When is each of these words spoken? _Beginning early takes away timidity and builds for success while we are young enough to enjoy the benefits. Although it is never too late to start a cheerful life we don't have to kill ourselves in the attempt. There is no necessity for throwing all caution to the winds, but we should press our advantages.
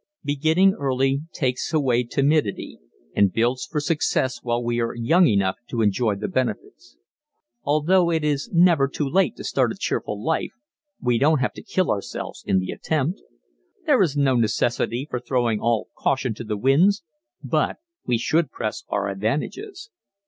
_Beginning 0.23 0.73
early 0.79 1.21
takes 1.31 1.71
away 1.71 2.01
timidity 2.03 2.79
and 3.15 3.31
builds 3.31 3.67
for 3.67 3.79
success 3.79 4.39
while 4.41 4.63
we 4.63 4.79
are 4.79 4.95
young 4.95 5.27
enough 5.27 5.57
to 5.69 5.83
enjoy 5.83 6.15
the 6.15 6.27
benefits. 6.27 6.97
Although 7.61 8.09
it 8.09 8.23
is 8.23 8.49
never 8.51 8.87
too 8.87 9.07
late 9.07 9.35
to 9.35 9.43
start 9.43 9.71
a 9.71 9.75
cheerful 9.77 10.19
life 10.19 10.53
we 10.99 11.19
don't 11.19 11.37
have 11.37 11.53
to 11.53 11.61
kill 11.61 11.91
ourselves 11.91 12.43
in 12.47 12.57
the 12.57 12.71
attempt. 12.71 13.21
There 13.85 14.01
is 14.01 14.17
no 14.17 14.35
necessity 14.37 15.05
for 15.07 15.19
throwing 15.19 15.59
all 15.59 15.89
caution 15.95 16.33
to 16.33 16.43
the 16.43 16.57
winds, 16.57 17.03
but 17.43 17.77
we 18.03 18.17
should 18.17 18.49
press 18.49 18.83
our 18.89 19.07
advantages. 19.07 19.91